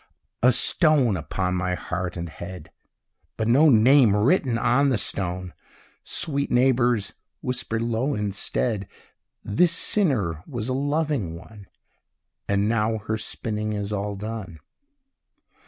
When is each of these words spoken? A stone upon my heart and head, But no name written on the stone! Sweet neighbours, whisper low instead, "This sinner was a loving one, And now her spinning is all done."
A 0.41 0.51
stone 0.51 1.15
upon 1.15 1.53
my 1.53 1.75
heart 1.75 2.17
and 2.17 2.27
head, 2.27 2.71
But 3.37 3.47
no 3.47 3.69
name 3.69 4.15
written 4.15 4.57
on 4.57 4.89
the 4.89 4.97
stone! 4.97 5.53
Sweet 6.03 6.49
neighbours, 6.49 7.13
whisper 7.43 7.79
low 7.79 8.15
instead, 8.15 8.87
"This 9.43 9.73
sinner 9.73 10.43
was 10.47 10.69
a 10.69 10.73
loving 10.73 11.35
one, 11.35 11.67
And 12.49 12.67
now 12.67 12.97
her 12.97 13.15
spinning 13.19 13.73
is 13.73 13.93
all 13.93 14.15
done." 14.15 14.57